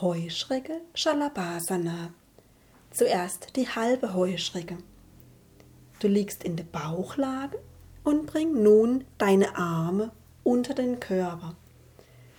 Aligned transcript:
Heuschrecke 0.00 0.80
Shalabhasana. 0.94 2.12
Zuerst 2.90 3.54
die 3.56 3.68
halbe 3.68 4.14
Heuschrecke. 4.14 4.76
Du 6.00 6.08
liegst 6.08 6.42
in 6.42 6.56
der 6.56 6.64
Bauchlage 6.64 7.58
und 8.02 8.26
bring 8.26 8.62
nun 8.62 9.04
deine 9.18 9.56
Arme 9.56 10.10
unter 10.42 10.74
den 10.74 10.98
Körper. 10.98 11.54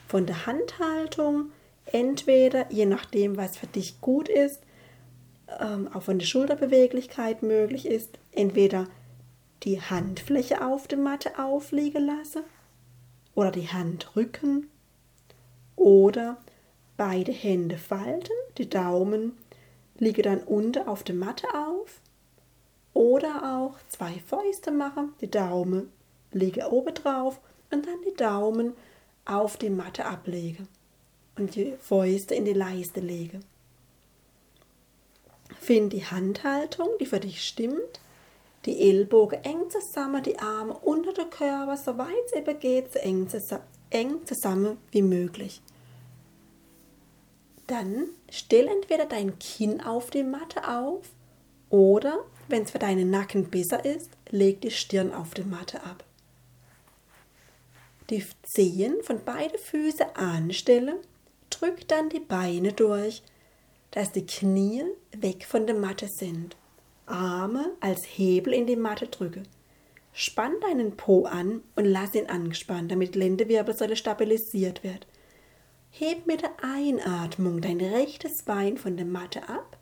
Von 0.08 0.26
der 0.26 0.46
Handhaltung 0.46 1.52
entweder, 1.86 2.72
je 2.72 2.86
nachdem, 2.86 3.38
was 3.38 3.58
für 3.58 3.68
dich 3.68 4.02
gut 4.02 4.28
ist, 4.28 4.62
ähm, 5.60 5.90
auch 5.94 6.04
von 6.04 6.20
der 6.20 6.26
Schulterbeweglichkeit 6.26 7.42
möglich 7.42 7.86
ist, 7.86 8.20
entweder 8.32 8.88
die 9.64 9.82
Handfläche 9.82 10.66
auf 10.66 10.88
der 10.88 10.98
Matte 10.98 11.40
aufliegen 11.40 12.06
lasse 12.06 12.44
oder 13.34 13.52
die 13.52 13.70
Handrücken 13.70 14.70
oder 15.76 16.38
beide 16.98 17.32
Hände 17.32 17.78
falten, 17.78 18.34
die 18.58 18.70
Daumen 18.70 19.38
liegen 19.98 20.24
dann 20.24 20.44
unten 20.44 20.88
auf 20.88 21.04
der 21.04 21.16
Matte 21.16 21.48
auf 21.54 22.02
oder 22.94 23.58
auch 23.58 23.76
zwei 23.90 24.14
Fäuste 24.26 24.72
machen, 24.72 25.14
die 25.22 25.30
Daumen 25.30 25.92
liegen 26.32 26.64
oben 26.66 26.94
drauf 26.94 27.40
und 27.72 27.86
dann 27.86 28.02
die 28.08 28.16
Daumen 28.16 28.74
auf 29.26 29.58
die 29.58 29.70
Matte 29.70 30.06
ablegen 30.06 30.68
und 31.38 31.56
die 31.56 31.74
Fäuste 31.80 32.36
in 32.36 32.46
die 32.46 32.54
Leiste 32.54 33.00
legen. 33.00 33.44
Find 35.60 35.94
die 35.94 36.06
Handhaltung, 36.06 36.90
die 37.00 37.06
für 37.06 37.20
dich 37.20 37.46
stimmt. 37.46 38.00
Die 38.66 38.90
Ellbogen 38.90 39.44
eng 39.44 39.70
zusammen, 39.70 40.24
die 40.24 40.40
Arme 40.40 40.74
unter 40.74 41.14
der 41.14 41.26
Körper, 41.26 41.78
soweit 41.78 42.26
es 42.26 42.34
eben 42.34 42.60
geht, 42.60 42.94
so 42.94 43.00
eng, 43.00 43.28
eng 43.92 44.26
zusammen 44.26 44.78
wie 44.92 45.04
möglich. 45.04 45.62
Dann 47.68 48.08
stell 48.30 48.68
entweder 48.68 49.06
dein 49.06 49.40
Kinn 49.40 49.82
auf 49.82 50.12
die 50.12 50.24
Matte 50.24 50.68
auf 50.68 51.04
oder, 51.70 52.24
wenn 52.48 52.64
es 52.64 52.72
für 52.72 52.80
deinen 52.80 53.10
Nacken 53.10 53.50
besser 53.50 53.84
ist, 53.84 54.12
leg 54.30 54.62
die 54.62 54.72
Stirn 54.72 55.14
auf 55.14 55.34
die 55.34 55.44
Matte 55.44 55.84
ab. 55.84 56.04
Die 58.12 58.24
Zehen 58.44 58.98
von 59.02 59.24
beiden 59.24 59.58
Füßen 59.58 60.16
anstellen, 60.16 60.98
drück 61.50 61.88
dann 61.88 62.10
die 62.10 62.20
Beine 62.20 62.72
durch, 62.72 63.24
dass 63.92 64.12
die 64.12 64.26
Knie 64.26 64.84
weg 65.18 65.46
von 65.46 65.66
der 65.66 65.76
Matte 65.76 66.08
sind. 66.08 66.56
Arme 67.08 67.72
als 67.80 68.04
Hebel 68.04 68.54
in 68.54 68.68
die 68.68 68.76
Matte 68.76 69.08
drücke. 69.08 69.44
Spann 70.14 70.54
deinen 70.62 70.96
Po 70.96 71.26
an 71.26 71.62
und 71.76 71.86
lass 71.86 72.14
ihn 72.14 72.28
angespannt, 72.28 72.92
damit 72.92 73.16
die 73.16 73.20
Lendenwirbelsäule 73.20 73.96
stabilisiert 73.96 74.84
wird. 74.84 75.08
Heb 75.98 76.28
mit 76.28 76.42
der 76.42 76.52
Einatmung 76.62 77.62
dein 77.62 77.80
rechtes 77.80 78.44
Bein 78.44 78.78
von 78.78 78.98
der 78.98 79.06
Matte 79.06 79.48
ab, 79.48 79.78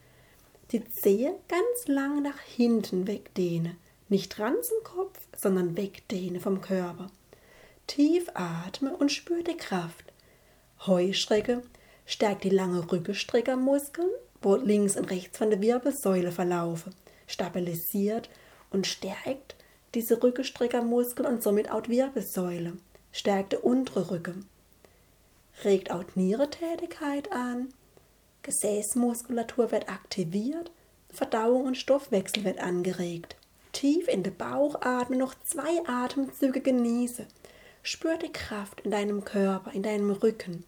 die 0.71 0.85
Zehe 0.85 1.33
ganz 1.47 1.87
lang 1.87 2.21
nach 2.21 2.37
hinten 2.39 3.07
wegdehne, 3.07 3.77
nicht 4.09 4.37
Ranzenkopf, 4.37 5.19
sondern 5.35 5.75
wegdehne 5.75 6.39
vom 6.39 6.61
Körper. 6.61 7.09
Tief 7.87 8.27
atme 8.35 8.95
und 8.95 9.11
spür 9.11 9.41
die 9.41 9.57
Kraft. 9.57 10.13
Heuschrecke 10.85 11.63
stärkt 12.05 12.43
die 12.43 12.51
lange 12.51 12.91
Rückenstreckermuskeln, 12.91 14.11
wo 14.39 14.55
links 14.55 14.95
und 14.95 15.09
rechts 15.09 15.39
von 15.39 15.49
der 15.49 15.63
Wirbelsäule 15.63 16.31
verlaufen, 16.31 16.93
stabilisiert 17.25 18.29
und 18.69 18.85
stärkt 18.85 19.55
diese 19.95 20.21
Rückenstreckermuskeln 20.21 21.27
und 21.27 21.41
somit 21.41 21.71
auch 21.71 21.81
die 21.81 21.89
Wirbelsäule, 21.89 22.73
stärkt 23.11 23.53
der 23.53 23.65
untere 23.65 24.11
Rücken, 24.11 24.47
regt 25.63 25.91
auch 25.91 26.03
Nierentätigkeit 26.15 27.31
an, 27.31 27.69
Gesäßmuskulatur 28.43 29.71
wird 29.71 29.89
aktiviert, 29.89 30.71
Verdauung 31.09 31.65
und 31.65 31.77
Stoffwechsel 31.77 32.43
wird 32.43 32.59
angeregt. 32.59 33.35
Tief 33.71 34.07
in 34.07 34.23
den 34.23 34.35
Bauch 34.35 34.81
atmen, 34.81 35.19
noch 35.19 35.33
zwei 35.43 35.87
Atemzüge 35.87 36.61
genieße. 36.61 37.27
Spür 37.81 38.17
die 38.17 38.31
Kraft 38.31 38.81
in 38.81 38.91
deinem 38.91 39.23
Körper, 39.23 39.71
in 39.71 39.83
deinem 39.83 40.11
Rücken. 40.11 40.65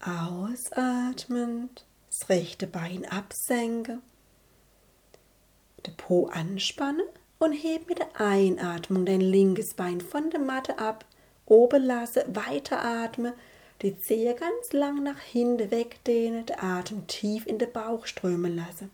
Ausatmend 0.00 1.84
das 2.10 2.28
rechte 2.28 2.66
Bein 2.66 3.04
absenke, 3.04 3.98
den 5.86 5.96
Po 5.96 6.26
anspanne 6.26 7.04
und 7.38 7.52
heb 7.52 7.88
mit 7.88 7.98
der 7.98 8.20
Einatmung 8.20 9.04
dein 9.04 9.20
linkes 9.20 9.74
Bein 9.74 10.00
von 10.00 10.30
der 10.30 10.40
Matte 10.40 10.78
ab, 10.78 11.04
oben 11.48 11.84
lasse, 11.84 12.24
weiteratme, 12.28 13.34
die 13.82 13.98
Zehe 13.98 14.34
ganz 14.34 14.72
lang 14.72 15.02
nach 15.02 15.20
hinten 15.20 15.70
wegdehne, 15.70 16.44
den 16.44 16.58
Atem 16.58 17.06
tief 17.06 17.46
in 17.46 17.58
den 17.58 17.72
Bauch 17.72 18.06
strömen 18.06 18.56
lasse. 18.56 18.88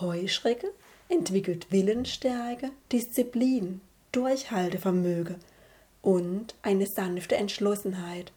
Heuschrecke 0.00 0.72
entwickelt 1.08 1.70
Willensstärke, 1.70 2.70
Disziplin, 2.90 3.80
Durchhaltevermögen 4.12 5.36
und 6.02 6.54
eine 6.62 6.86
sanfte 6.86 7.36
Entschlossenheit 7.36 8.32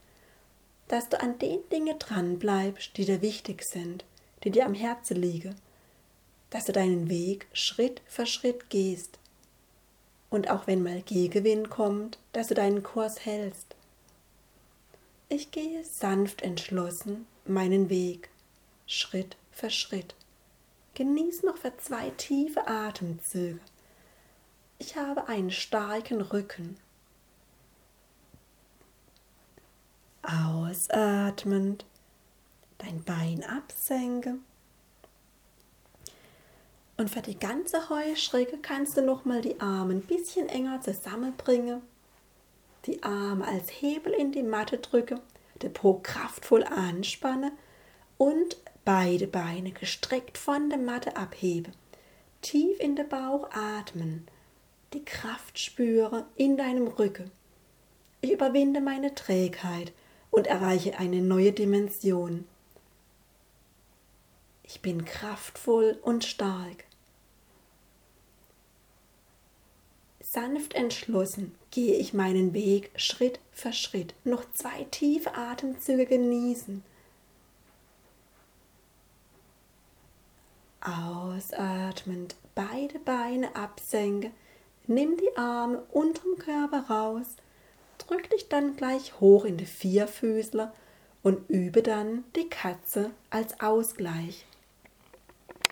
dass 0.88 1.10
du 1.10 1.20
an 1.20 1.40
den 1.40 1.60
Dingen 1.72 1.98
dranbleibst, 1.98 2.98
die 2.98 3.06
dir 3.06 3.22
wichtig 3.22 3.64
sind, 3.64 4.06
die 4.44 4.52
dir 4.52 4.66
am 4.66 4.74
Herzen 4.74 5.18
liegen, 5.18 5.56
dass 6.50 6.66
du 6.66 6.72
deinen 6.72 7.10
Weg 7.10 7.48
Schritt 7.54 8.02
für 8.06 8.26
Schritt 8.26 8.70
gehst 8.70 9.18
und 10.34 10.50
auch 10.50 10.66
wenn 10.66 10.82
mal 10.82 11.04
Gegenwind 11.04 11.70
kommt, 11.70 12.18
dass 12.32 12.48
du 12.48 12.56
deinen 12.56 12.82
Kurs 12.82 13.24
hältst. 13.24 13.76
Ich 15.30 15.52
gehe 15.52 15.84
sanft 15.84 16.42
entschlossen 16.42 17.28
meinen 17.46 17.90
Weg, 17.90 18.30
Schritt 18.88 19.38
für 19.52 19.70
Schritt. 19.70 20.16
Genieß 20.96 21.44
noch 21.44 21.58
für 21.58 21.78
zwei 21.78 22.10
tiefe 22.12 22.68
Atemzüge. 22.68 23.60
Ich 24.80 24.98
habe 24.98 25.28
einen 25.28 25.52
starken 25.52 26.22
Rücken 26.22 26.78
Ausatmend 30.24 31.86
dein 32.80 33.04
Bein 33.04 33.44
absenke. 33.44 34.40
Und 36.96 37.10
für 37.10 37.22
die 37.22 37.40
ganze 37.40 37.90
Heuschrecke 37.90 38.60
kannst 38.62 38.98
du 38.98 39.02
nochmal 39.02 39.42
die 39.42 39.60
Arme 39.60 39.96
ein 39.96 40.02
bisschen 40.02 40.48
enger 40.48 40.82
zusammenbringen. 40.82 41.82
Die 42.86 43.02
Arme 43.02 43.48
als 43.48 43.70
Hebel 43.70 44.14
in 44.14 44.32
die 44.32 44.44
Matte 44.44 44.78
drücke, 44.78 45.20
den 45.62 45.74
Po 45.74 46.00
kraftvoll 46.04 46.64
anspanne 46.64 47.52
und 48.18 48.58
beide 48.86 49.28
Beine 49.28 49.72
gestreckt 49.72 50.38
von 50.38 50.70
der 50.70 50.80
Matte 50.80 51.16
abhebe. 51.16 51.72
Tief 52.42 52.80
in 52.80 52.96
den 52.96 53.08
Bauch 53.08 53.50
atmen, 53.52 54.28
die 54.94 55.04
Kraft 55.04 55.58
spüre 55.58 56.26
in 56.36 56.58
deinem 56.58 56.88
Rücken. 56.88 57.32
Ich 58.22 58.32
überwinde 58.32 58.82
meine 58.82 59.16
Trägheit 59.16 59.94
und 60.30 60.48
erreiche 60.48 61.00
eine 61.00 61.22
neue 61.22 61.54
Dimension. 61.54 62.46
Ich 64.74 64.82
bin 64.82 65.06
kraftvoll 65.06 66.00
und 66.02 66.26
stark. 66.26 66.86
Sanft 70.20 70.74
entschlossen 70.74 71.54
gehe 71.70 71.96
ich 71.96 72.16
meinen 72.16 72.56
Weg 72.56 72.90
Schritt 72.96 73.40
für 73.52 73.72
Schritt. 73.72 74.16
Noch 74.24 74.44
zwei 74.54 74.86
tiefe 74.86 75.36
Atemzüge 75.36 76.08
genießen. 76.08 76.84
Ausatmend 80.82 82.36
beide 82.56 82.98
Beine 82.98 83.56
absenke, 83.56 84.32
nimm 84.88 85.18
die 85.18 85.38
Arme 85.38 85.84
unterm 85.92 86.36
Körper 86.40 86.90
raus 86.90 87.28
drück 88.00 88.28
dich 88.32 88.50
dann 88.50 88.76
gleich 88.76 89.20
hoch 89.20 89.46
in 89.46 89.58
die 89.58 89.68
Vierfüßler 89.68 90.74
und 91.22 91.48
übe 91.48 91.84
dann 91.84 92.24
die 92.36 92.50
Katze 92.50 93.12
als 93.30 93.62
Ausgleich. 93.62 94.48